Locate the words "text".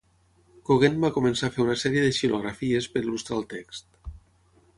3.53-3.95